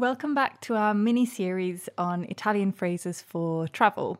Welcome 0.00 0.32
back 0.32 0.62
to 0.62 0.76
our 0.76 0.94
mini 0.94 1.26
series 1.26 1.90
on 1.98 2.24
Italian 2.24 2.72
phrases 2.72 3.20
for 3.20 3.68
travel. 3.68 4.16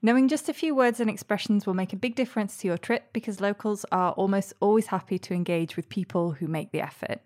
Knowing 0.00 0.28
just 0.28 0.48
a 0.48 0.54
few 0.54 0.76
words 0.76 1.00
and 1.00 1.10
expressions 1.10 1.66
will 1.66 1.74
make 1.74 1.92
a 1.92 1.96
big 1.96 2.14
difference 2.14 2.56
to 2.58 2.68
your 2.68 2.78
trip 2.78 3.12
because 3.12 3.40
locals 3.40 3.84
are 3.90 4.12
almost 4.12 4.52
always 4.60 4.86
happy 4.86 5.18
to 5.18 5.34
engage 5.34 5.74
with 5.74 5.88
people 5.88 6.30
who 6.30 6.46
make 6.46 6.70
the 6.70 6.80
effort. 6.80 7.20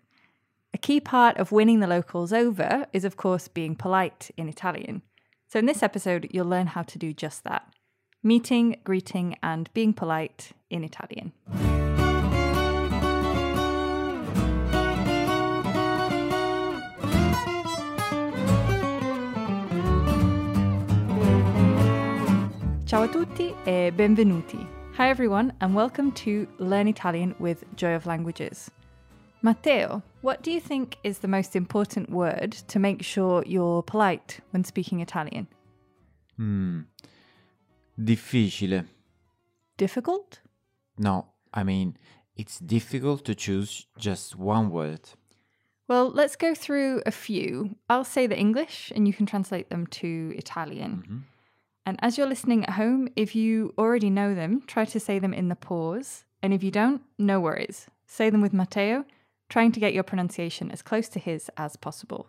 A 0.73 0.79
key 0.79 0.99
part 0.99 1.37
of 1.37 1.51
winning 1.51 1.79
the 1.79 1.85
locals 1.85 2.33
over 2.33 2.87
is, 2.93 3.05
of 3.05 3.15
course, 3.15 3.47
being 3.47 3.75
polite 3.75 4.31
in 4.37 4.49
Italian. 4.49 5.03
So, 5.47 5.59
in 5.59 5.67
this 5.67 5.83
episode, 5.83 6.29
you'll 6.31 6.47
learn 6.47 6.65
how 6.65 6.81
to 6.81 6.97
do 6.97 7.13
just 7.13 7.43
that 7.43 7.71
meeting, 8.23 8.77
greeting, 8.85 9.37
and 9.43 9.71
being 9.75 9.93
polite 9.93 10.53
in 10.71 10.83
Italian. 10.83 11.31
Ciao 22.87 23.03
a 23.03 23.07
tutti 23.07 23.53
e 23.65 23.91
benvenuti. 23.91 24.65
Hi 24.95 25.09
everyone, 25.09 25.53
and 25.59 25.75
welcome 25.75 26.11
to 26.13 26.47
Learn 26.57 26.87
Italian 26.87 27.35
with 27.37 27.65
Joy 27.75 27.93
of 27.95 28.05
Languages. 28.05 28.71
Matteo, 29.41 30.01
what 30.21 30.41
do 30.41 30.51
you 30.51 30.61
think 30.61 30.95
is 31.03 31.19
the 31.19 31.27
most 31.27 31.55
important 31.55 32.09
word 32.09 32.53
to 32.69 32.79
make 32.79 33.03
sure 33.03 33.43
you're 33.45 33.83
polite 33.83 34.39
when 34.51 34.63
speaking 34.63 35.01
Italian? 35.01 35.47
Hmm. 36.37 36.83
Difficile. 38.01 38.85
Difficult? 39.75 40.39
No, 40.97 41.25
I 41.53 41.63
mean, 41.63 41.97
it's 42.37 42.57
difficult 42.59 43.25
to 43.25 43.35
choose 43.35 43.85
just 43.99 44.37
one 44.37 44.69
word. 44.69 45.01
Well, 45.89 46.09
let's 46.09 46.37
go 46.37 46.55
through 46.55 47.01
a 47.05 47.11
few. 47.11 47.75
I'll 47.89 48.05
say 48.05 48.27
the 48.27 48.37
English 48.39 48.93
and 48.95 49.07
you 49.07 49.13
can 49.13 49.25
translate 49.25 49.69
them 49.69 49.87
to 49.87 50.33
Italian. 50.37 51.03
Mhm. 51.05 51.36
And 51.87 51.97
as 52.01 52.17
you're 52.17 52.27
listening 52.27 52.65
at 52.65 52.71
home, 52.71 53.07
if 53.15 53.33
you 53.33 53.73
already 53.77 54.09
know 54.09 54.35
them, 54.35 54.61
try 54.67 54.83
to 54.83 54.99
say 54.99 55.19
them 55.19 55.33
in 55.33 55.47
the 55.47 55.55
pause. 55.55 56.25
And 56.43 56.53
if 56.53 56.61
you 56.61 56.69
don't, 56.69 57.01
no 57.17 57.39
worries. 57.39 57.87
Say 58.05 58.29
them 58.29 58.41
with 58.41 58.51
Matteo, 58.51 59.05
trying 59.47 59.71
to 59.71 59.79
get 59.79 59.93
your 59.93 60.03
pronunciation 60.03 60.69
as 60.69 60.81
close 60.81 61.07
to 61.07 61.19
his 61.19 61.49
as 61.55 61.77
possible. 61.77 62.27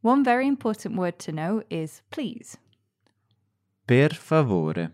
One 0.00 0.24
very 0.24 0.46
important 0.48 0.96
word 0.96 1.18
to 1.18 1.32
know 1.32 1.62
is 1.68 2.00
please. 2.10 2.56
Per 3.86 4.08
favore. 4.08 4.90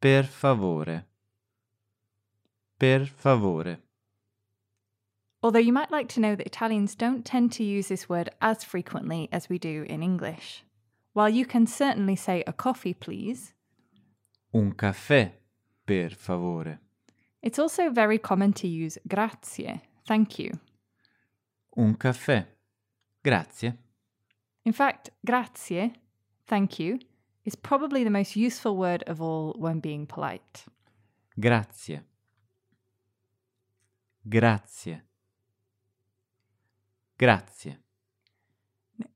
Per 0.00 0.24
favore. 0.24 1.04
Per 2.80 3.06
favore. 3.06 3.76
Although 5.40 5.60
you 5.60 5.72
might 5.72 5.92
like 5.92 6.08
to 6.08 6.20
know 6.20 6.34
that 6.34 6.48
Italians 6.48 6.96
don't 6.96 7.24
tend 7.24 7.52
to 7.52 7.62
use 7.62 7.86
this 7.86 8.08
word 8.08 8.30
as 8.40 8.64
frequently 8.64 9.28
as 9.30 9.48
we 9.48 9.60
do 9.60 9.86
in 9.88 10.02
English. 10.02 10.64
While 11.14 11.28
you 11.30 11.44
can 11.46 11.66
certainly 11.66 12.16
say 12.16 12.42
a 12.46 12.52
coffee, 12.52 12.94
please, 12.94 13.54
Un 14.54 14.74
caffè, 14.74 15.32
per 15.84 16.10
favore. 16.14 16.78
it's 17.42 17.58
also 17.58 17.90
very 17.90 18.18
common 18.18 18.52
to 18.52 18.66
use 18.66 18.98
grazie, 19.06 19.80
thank 20.06 20.38
you. 20.38 20.50
Un 21.76 21.96
caffè. 21.96 22.46
Grazie. 23.22 23.78
In 24.64 24.72
fact, 24.72 25.10
grazie, 25.24 25.92
thank 26.46 26.78
you, 26.78 26.98
is 27.44 27.56
probably 27.56 28.04
the 28.04 28.10
most 28.10 28.36
useful 28.36 28.76
word 28.76 29.02
of 29.06 29.20
all 29.20 29.54
when 29.58 29.80
being 29.80 30.06
polite. 30.06 30.64
Grazie. 31.38 32.02
Grazie. 34.24 35.02
Grazie. 37.18 37.81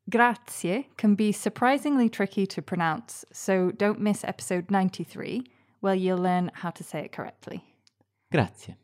Grazie 0.08 0.88
can 0.96 1.14
be 1.14 1.32
surprisingly 1.32 2.08
tricky 2.08 2.46
to 2.46 2.62
pronounce, 2.62 3.24
so 3.32 3.70
don't 3.70 4.00
miss 4.00 4.24
episode 4.24 4.70
93, 4.70 5.44
where 5.80 5.94
you'll 5.94 6.18
learn 6.18 6.50
how 6.54 6.70
to 6.70 6.84
say 6.84 7.00
it 7.00 7.12
correctly. 7.12 7.64
Grazie. 8.32 8.76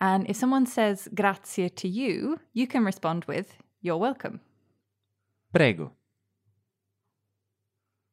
And 0.00 0.28
if 0.28 0.36
someone 0.36 0.66
says 0.66 1.08
grazie 1.14 1.68
to 1.68 1.88
you, 1.88 2.40
you 2.52 2.66
can 2.66 2.84
respond 2.84 3.24
with 3.24 3.56
you're 3.80 3.96
welcome. 3.96 4.40
Prego. 5.52 5.92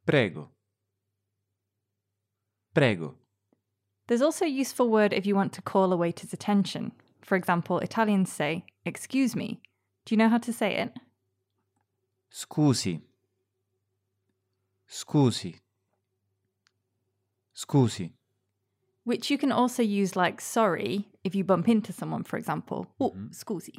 Prego. 0.06 0.50
Prego. 2.74 3.16
There's 4.08 4.22
also 4.22 4.46
a 4.46 4.50
useful 4.50 4.90
word 4.90 5.14
if 5.14 5.26
you 5.26 5.36
want 5.36 5.54
to 5.54 5.62
call 5.62 5.92
a 5.92 5.98
waiter's 5.98 6.34
attention. 6.34 6.92
For 7.22 7.36
example, 7.36 7.80
Italians 7.80 8.32
say, 8.32 8.66
excuse 8.86 9.36
me. 9.36 9.60
Do 10.06 10.14
you 10.14 10.18
know 10.18 10.30
how 10.30 10.38
to 10.38 10.54
say 10.54 10.76
it? 10.76 10.94
Scusi. 12.40 13.00
Scusi. 14.90 15.56
Scusi. 17.56 18.12
Which 19.06 19.30
you 19.32 19.38
can 19.38 19.52
also 19.54 19.82
use 19.82 20.18
like 20.18 20.42
sorry 20.42 21.08
if 21.24 21.34
you 21.34 21.46
bump 21.46 21.70
into 21.70 21.94
someone, 21.94 22.24
for 22.24 22.38
example. 22.38 22.88
Oh, 23.00 23.12
Mhm. 23.12 23.30
scusi. 23.34 23.76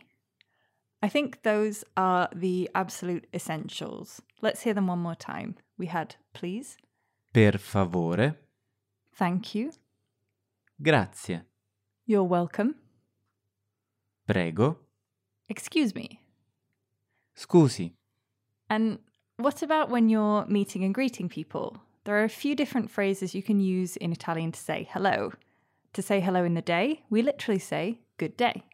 I 1.03 1.09
think 1.11 1.43
those 1.43 1.85
are 1.97 2.29
the 2.35 2.71
absolute 2.75 3.27
essentials. 3.35 4.23
Let's 4.41 4.63
hear 4.63 4.73
them 4.75 4.87
one 4.87 5.01
more 5.01 5.15
time. 5.17 5.57
We 5.77 5.87
had 5.89 6.17
please, 6.33 6.79
Per 7.35 7.59
favore. 7.59 8.37
thank 9.13 9.55
you, 9.55 9.73
Grazie. 10.83 11.43
you're 12.07 12.25
welcome, 12.29 12.75
Prego. 14.27 14.79
excuse 15.49 15.95
me. 15.95 16.21
Scusi. 17.35 17.93
And 18.69 18.99
what 19.37 19.63
about 19.63 19.91
when 19.91 20.09
you're 20.09 20.47
meeting 20.47 20.85
and 20.85 20.95
greeting 20.95 21.29
people? 21.29 21.83
There 22.05 22.17
are 22.17 22.25
a 22.25 22.29
few 22.29 22.55
different 22.55 22.91
phrases 22.91 23.35
you 23.35 23.43
can 23.43 23.61
use 23.61 23.97
in 23.97 24.13
Italian 24.13 24.53
to 24.53 24.61
say 24.61 24.89
hello. 24.93 25.33
To 25.93 26.03
say 26.03 26.21
hello 26.21 26.45
in 26.45 26.55
the 26.55 26.63
day, 26.63 27.03
we 27.11 27.23
literally 27.23 27.59
say 27.59 28.01
good 28.19 28.37
day. 28.37 28.65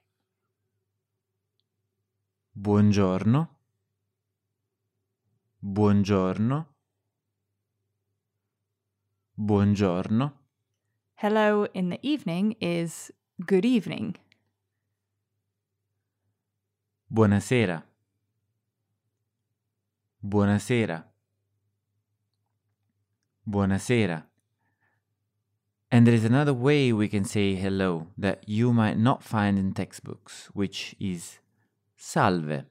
Buongiorno. 2.55 3.49
Buongiorno. 5.63 6.67
Buongiorno. 9.39 10.33
Hello 11.15 11.67
in 11.73 11.89
the 11.89 11.99
evening 12.03 12.57
is 12.61 13.11
good 13.47 13.65
evening. 13.65 14.17
Buonasera. 17.11 17.85
Buonasera. 20.25 21.05
Buonasera. 23.49 24.25
And 25.91 26.07
there 26.07 26.15
is 26.15 26.25
another 26.25 26.55
way 26.55 26.93
we 26.93 27.09
can 27.09 27.25
say 27.25 27.55
hello 27.55 28.07
that 28.17 28.49
you 28.49 28.73
might 28.73 28.99
not 28.99 29.23
find 29.23 29.59
in 29.59 29.75
textbooks, 29.75 30.49
which 30.55 30.95
is 30.99 31.39
salve. 31.97 32.65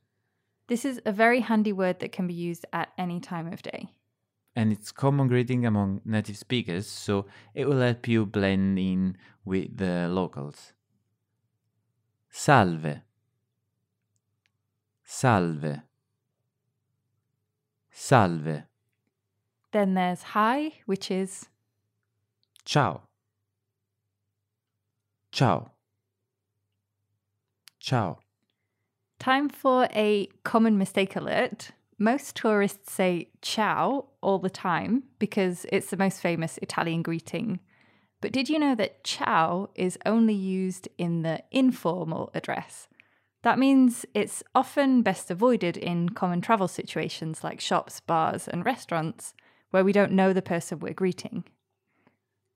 This 0.68 0.86
is 0.86 1.02
a 1.06 1.12
very 1.12 1.42
handy 1.42 1.74
word 1.74 2.00
that 2.00 2.12
can 2.12 2.26
be 2.26 2.34
used 2.34 2.66
at 2.72 2.94
any 2.98 3.20
time 3.20 3.52
of 3.52 3.62
day. 3.62 3.90
And 4.56 4.72
it's 4.72 4.92
common 4.92 5.28
greeting 5.28 5.66
among 5.66 6.02
native 6.04 6.38
speakers, 6.38 6.88
so 6.88 7.26
it 7.54 7.68
will 7.68 7.82
help 7.82 8.08
you 8.08 8.26
blend 8.26 8.80
in 8.80 9.18
with 9.46 9.78
the 9.78 10.08
locals. 10.10 10.74
Salve. 12.30 13.02
Salve. 15.04 15.82
Salve. 17.92 18.64
Then 19.72 19.94
there's 19.94 20.24
hi, 20.24 20.74
which 20.86 21.10
is 21.12 21.48
Ciao. 22.66 23.02
Ciao. 25.32 25.72
Ciao. 27.80 28.20
time 29.20 29.50
for 29.50 29.88
a 29.94 30.28
common 30.44 30.78
mistake 30.78 31.16
alert. 31.16 31.72
Most 31.98 32.36
tourists 32.36 32.92
say 32.92 33.30
ciao 33.42 34.06
all 34.22 34.40
the 34.40 34.50
time 34.50 35.04
because 35.20 35.66
it's 35.72 35.90
the 35.90 35.98
most 35.98 36.22
famous 36.22 36.58
Italian 36.62 37.02
greeting. 37.02 37.60
But 38.20 38.32
did 38.32 38.50
you 38.50 38.60
know 38.60 38.76
that 38.76 39.04
ciao 39.04 39.70
is 39.76 39.98
only 40.06 40.34
used 40.34 40.88
in 40.98 41.22
the 41.24 41.44
informal 41.52 42.30
address? 42.34 42.88
That 43.44 43.58
means 43.58 44.06
it's 44.14 44.44
often 44.54 45.02
best 45.02 45.32
avoided 45.32 45.76
in 45.76 46.10
common 46.10 46.42
travel 46.42 46.68
situations 46.68 47.44
like 47.44 47.60
shops, 47.60 48.00
bars, 48.00 48.48
and 48.48 48.64
restaurants 48.64 49.34
where 49.72 49.84
we 49.84 49.94
don't 49.94 50.12
know 50.12 50.32
the 50.34 50.42
person 50.42 50.80
we're 50.80 50.94
greeting. 50.94 51.44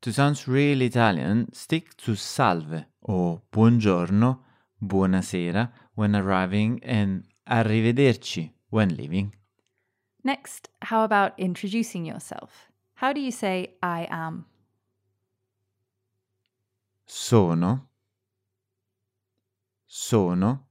To 0.01 0.13
sound 0.13 0.47
real 0.47 0.81
Italian, 0.83 1.51
stick 1.53 1.97
to 1.97 2.15
salve 2.15 2.85
or 3.01 3.41
buongiorno, 3.51 4.39
buonasera 4.83 5.71
when 5.95 6.15
arriving 6.15 6.79
and 6.83 7.23
arrivederci 7.49 8.51
when 8.69 8.95
leaving. 8.95 9.33
Next, 10.23 10.69
how 10.81 11.03
about 11.03 11.33
introducing 11.39 12.05
yourself? 12.05 12.71
How 12.95 13.13
do 13.13 13.19
you 13.19 13.31
say 13.31 13.73
I 13.81 14.07
am? 14.11 14.45
Sono. 17.07 17.87
Sono. 19.87 20.65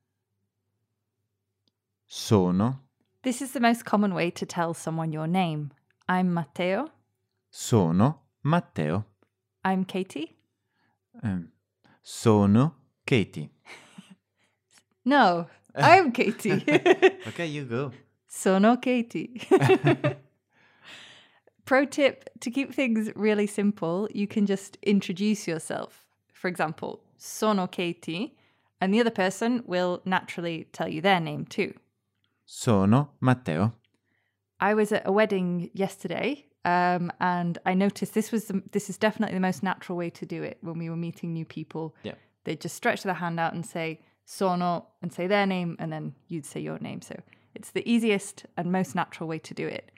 Sono. 2.17 2.79
This 3.25 3.43
is 3.43 3.51
the 3.51 3.61
most 3.61 3.85
common 3.85 4.15
way 4.15 4.31
to 4.31 4.47
tell 4.47 4.73
someone 4.73 5.11
your 5.11 5.27
name. 5.27 5.73
I'm 6.09 6.33
Matteo. 6.33 6.93
Sono 7.51 8.21
Matteo. 8.45 9.05
I'm 9.65 9.85
Katie. 9.85 10.37
Ehm, 11.25 11.49
sono 12.05 12.75
Katie. 13.05 13.51
No, 15.05 15.49
I'm 15.75 16.13
Katie. 16.13 16.65
Okay, 17.27 17.47
you 17.47 17.65
go. 17.65 17.91
Sono 18.29 18.77
Katie. 18.77 19.41
Pro 21.65 21.85
tip 21.85 22.31
to 22.39 22.51
keep 22.51 22.73
things 22.73 23.11
really 23.17 23.49
simple, 23.49 24.09
you 24.15 24.29
can 24.29 24.47
just 24.47 24.79
introduce 24.83 25.49
yourself. 25.49 26.07
For 26.33 26.47
example, 26.47 27.01
sono 27.19 27.67
Katie, 27.67 28.37
and 28.81 28.95
the 28.95 29.01
other 29.01 29.11
person 29.11 29.65
will 29.67 30.01
naturally 30.05 30.69
tell 30.73 30.87
you 30.89 31.01
their 31.01 31.19
name 31.19 31.45
too. 31.45 31.75
Sono 32.45 33.11
Matteo. 33.21 33.75
I 34.61 34.75
was 34.75 34.93
at 34.93 35.07
a 35.07 35.13
wedding 35.13 35.71
yesterday, 35.75 36.47
um, 36.65 37.13
and 37.21 37.59
I 37.67 37.75
noticed 37.75 38.15
this 38.15 38.33
was 38.33 38.47
the, 38.47 38.63
this 38.73 38.89
is 38.89 38.97
definitely 38.99 39.35
the 39.35 39.41
most 39.41 39.63
natural 39.63 39.99
way 39.99 40.11
to 40.11 40.27
do 40.27 40.43
it 40.43 40.59
when 40.61 40.79
we 40.79 40.89
were 40.89 40.97
meeting 40.97 41.33
new 41.33 41.45
people. 41.45 41.95
Yeah. 42.03 42.15
They 42.45 42.57
just 42.57 42.75
stretch 42.77 43.03
their 43.03 43.15
hand 43.15 43.41
out 43.41 43.55
and 43.55 43.65
say 43.65 44.01
sono 44.25 44.87
and 45.03 45.13
say 45.13 45.27
their 45.27 45.47
name, 45.47 45.77
and 45.79 45.93
then 45.93 46.15
you'd 46.29 46.47
say 46.47 46.61
your 46.61 46.79
name. 46.79 47.03
So 47.03 47.21
it's 47.55 47.71
the 47.71 47.89
easiest 47.91 48.47
and 48.57 48.71
most 48.73 48.95
natural 48.95 49.29
way 49.29 49.39
to 49.41 49.55
do 49.55 49.67
it. 49.67 49.91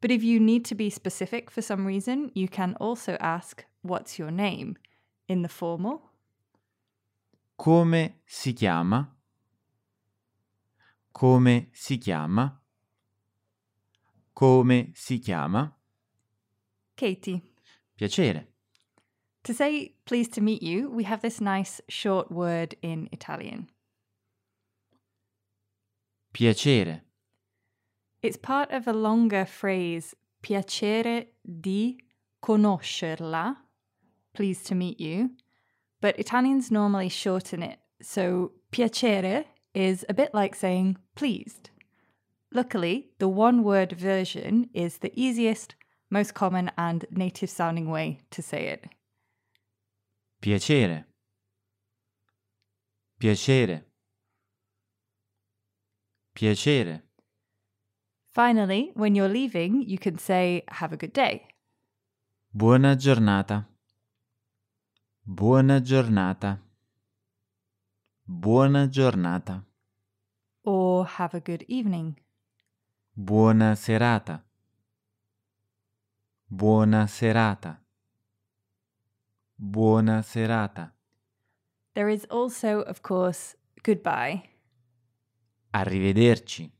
But 0.00 0.10
if 0.10 0.22
you 0.22 0.38
need 0.38 0.64
to 0.66 0.74
be 0.74 0.90
specific 0.90 1.50
for 1.50 1.60
some 1.60 1.84
reason, 1.84 2.30
you 2.34 2.48
can 2.48 2.76
also 2.80 3.16
ask, 3.20 3.64
What's 3.82 4.18
your 4.18 4.30
name? 4.30 4.76
in 5.28 5.42
the 5.42 5.48
formal. 5.48 6.02
Come 7.56 8.14
si 8.26 8.54
chiama? 8.54 9.06
Come 11.18 11.66
si 11.72 11.98
chiama? 11.98 12.60
Come 14.32 14.92
si 14.94 15.18
chiama? 15.18 15.72
Katie. 16.94 17.42
Piacere. 17.98 18.46
To 19.42 19.52
say 19.52 19.96
pleased 20.04 20.32
to 20.34 20.40
meet 20.40 20.62
you, 20.62 20.88
we 20.88 21.02
have 21.02 21.20
this 21.20 21.40
nice 21.40 21.80
short 21.88 22.30
word 22.30 22.76
in 22.82 23.08
Italian. 23.10 23.68
Piacere. 26.32 27.00
It's 28.22 28.36
part 28.36 28.70
of 28.70 28.86
a 28.86 28.92
longer 28.92 29.44
phrase, 29.44 30.14
piacere 30.40 31.30
di 31.44 31.98
conoscerla, 32.40 33.56
pleased 34.34 34.66
to 34.66 34.76
meet 34.76 35.00
you, 35.00 35.30
but 36.00 36.16
Italians 36.16 36.70
normally 36.70 37.08
shorten 37.08 37.64
it, 37.64 37.80
so 38.00 38.52
piacere 38.70 39.46
is 39.74 40.04
a 40.08 40.14
bit 40.14 40.34
like 40.34 40.54
saying 40.54 40.96
pleased. 41.14 41.70
Luckily, 42.52 43.10
the 43.18 43.28
one 43.28 43.62
word 43.62 43.92
version 43.92 44.70
is 44.72 44.98
the 44.98 45.12
easiest, 45.14 45.74
most 46.10 46.34
common, 46.34 46.70
and 46.78 47.04
native 47.10 47.50
sounding 47.50 47.90
way 47.90 48.20
to 48.30 48.42
say 48.42 48.68
it. 48.68 48.86
Piacere. 50.40 51.04
Piacere. 53.20 53.82
Piacere. 56.34 57.02
Finally, 58.30 58.92
when 58.94 59.14
you're 59.14 59.28
leaving, 59.28 59.82
you 59.82 59.98
can 59.98 60.16
say, 60.16 60.62
Have 60.68 60.92
a 60.92 60.96
good 60.96 61.12
day. 61.12 61.48
Buona 62.54 62.96
giornata. 62.96 63.66
Buona 65.26 65.80
giornata. 65.80 66.60
Buona 68.30 68.88
giornata. 68.88 69.64
Or 70.64 71.06
have 71.06 71.34
a 71.34 71.40
good 71.40 71.64
evening. 71.66 72.20
Buona 73.14 73.74
serata. 73.74 74.44
Buona 76.46 77.06
serata. 77.06 77.82
Buona 79.56 80.20
serata. 80.20 80.94
There 81.94 82.12
is 82.12 82.26
also, 82.28 82.82
of 82.82 83.00
course, 83.00 83.56
goodbye. 83.82 84.42
Arrivederci. 85.70 86.70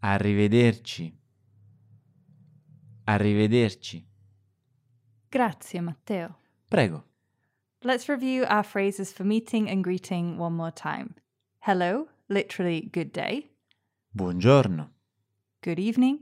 Arrivederci. 0.00 1.16
Arrivederci. 3.04 4.04
Grazie, 5.28 5.80
Matteo. 5.80 6.38
Prego. 6.68 7.11
Let's 7.84 8.08
review 8.08 8.44
our 8.44 8.62
phrases 8.62 9.12
for 9.12 9.24
meeting 9.24 9.68
and 9.68 9.82
greeting 9.82 10.38
one 10.38 10.52
more 10.52 10.70
time. 10.70 11.16
Hello, 11.60 12.06
literally 12.28 12.80
good 12.92 13.12
day. 13.12 13.48
Buongiorno. 14.16 14.88
Good 15.62 15.80
evening. 15.80 16.20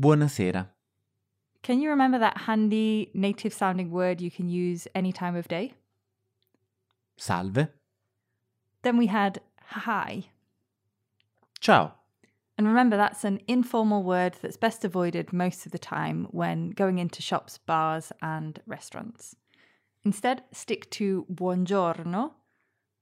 Buonasera. 0.00 0.68
Can 1.62 1.80
you 1.82 1.90
remember 1.90 2.18
that 2.20 2.38
handy 2.38 3.10
native 3.12 3.52
sounding 3.52 3.90
word 3.90 4.22
you 4.22 4.30
can 4.30 4.48
use 4.48 4.88
any 4.94 5.12
time 5.12 5.36
of 5.36 5.48
day? 5.48 5.74
Salve. 7.18 7.68
Then 8.82 8.96
we 8.96 9.08
had 9.08 9.42
hi. 9.66 10.28
Ciao. 11.60 11.92
And 12.56 12.66
remember, 12.66 12.96
that's 12.96 13.24
an 13.24 13.40
informal 13.46 14.02
word 14.02 14.36
that's 14.40 14.56
best 14.56 14.82
avoided 14.82 15.30
most 15.30 15.66
of 15.66 15.72
the 15.72 15.78
time 15.78 16.26
when 16.30 16.70
going 16.70 16.98
into 16.98 17.20
shops, 17.20 17.58
bars, 17.58 18.12
and 18.22 18.60
restaurants. 18.66 19.36
Instead, 20.08 20.42
stick 20.52 20.88
to 20.88 21.26
buongiorno, 21.30 22.30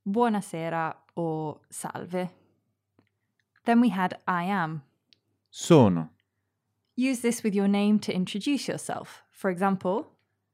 buonasera, 0.04 0.92
or 1.14 1.60
salve. 1.70 2.30
Then 3.64 3.80
we 3.80 3.90
had 3.90 4.18
I 4.26 4.42
am. 4.42 4.82
Sono. 5.48 6.10
Use 6.96 7.20
this 7.20 7.44
with 7.44 7.54
your 7.54 7.68
name 7.68 8.00
to 8.00 8.12
introduce 8.12 8.66
yourself. 8.66 9.22
For 9.30 9.50
example, 9.50 10.08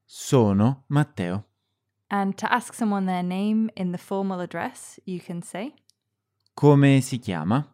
Sono 0.06 0.84
Matteo. 0.90 1.44
and 2.10 2.36
to 2.36 2.52
ask 2.52 2.74
someone 2.74 3.06
their 3.06 3.22
name 3.22 3.70
in 3.74 3.92
the 3.92 3.98
formal 3.98 4.40
address, 4.40 5.00
you 5.06 5.20
can 5.20 5.40
say, 5.40 5.74
Come 6.54 7.00
si 7.00 7.18
chiama? 7.18 7.64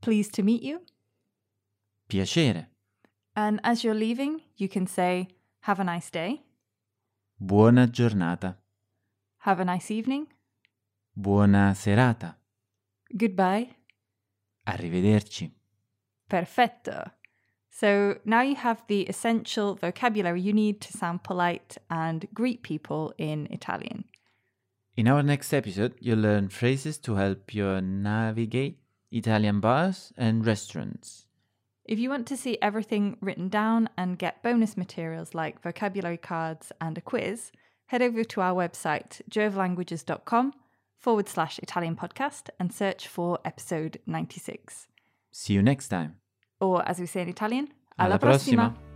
Pleased 0.00 0.32
to 0.34 0.44
meet 0.44 0.62
you. 0.62 0.82
Piacere. 2.08 2.66
And 3.34 3.58
as 3.64 3.82
you're 3.82 3.98
leaving, 4.06 4.42
you 4.56 4.68
can 4.68 4.86
say, 4.86 5.26
Have 5.62 5.80
a 5.80 5.84
nice 5.84 6.10
day, 6.10 6.40
Buona 7.38 7.86
giornata. 7.86 8.56
have 9.38 9.60
a 9.60 9.64
nice 9.64 9.90
evening, 9.90 10.26
Buona 11.14 11.74
serata. 11.74 12.36
goodbye. 13.16 13.68
Arrivederci. 14.66 15.50
Perfetto. 16.28 17.10
So 17.70 18.18
now 18.24 18.42
you 18.42 18.54
have 18.56 18.82
the 18.88 19.02
essential 19.02 19.74
vocabulary 19.74 20.40
you 20.40 20.52
need 20.52 20.80
to 20.82 20.92
sound 20.92 21.22
polite 21.22 21.78
and 21.88 22.26
greet 22.34 22.62
people 22.62 23.12
in 23.18 23.46
Italian. 23.50 24.04
In 24.96 25.08
our 25.08 25.22
next 25.22 25.52
episode, 25.52 25.94
you'll 26.00 26.18
learn 26.20 26.48
phrases 26.50 26.98
to 26.98 27.14
help 27.14 27.54
you 27.54 27.80
navigate 27.80 28.78
Italian 29.10 29.60
bars 29.60 30.12
and 30.16 30.44
restaurants. 30.46 31.26
If 31.90 31.98
you 31.98 32.08
want 32.08 32.28
to 32.28 32.36
see 32.36 32.56
everything 32.62 33.16
written 33.20 33.48
down 33.48 33.88
and 33.96 34.16
get 34.16 34.44
bonus 34.44 34.76
materials 34.76 35.34
like 35.34 35.60
vocabulary 35.60 36.18
cards 36.18 36.70
and 36.80 36.96
a 36.96 37.00
quiz, 37.00 37.50
head 37.86 38.00
over 38.00 38.22
to 38.22 38.40
our 38.40 38.54
website, 38.54 39.20
joyoflanguages.com 39.28 40.52
forward 41.00 41.28
slash 41.28 41.58
Italian 41.58 41.96
podcast 41.96 42.48
and 42.60 42.72
search 42.72 43.08
for 43.08 43.40
episode 43.44 43.98
96. 44.06 44.86
See 45.32 45.54
you 45.54 45.62
next 45.62 45.88
time. 45.88 46.14
Or 46.60 46.88
as 46.88 47.00
we 47.00 47.06
say 47.06 47.22
in 47.22 47.28
Italian, 47.28 47.72
Alla 47.98 48.10
alla 48.10 48.18
prossima. 48.20 48.68
prossima. 48.68 48.89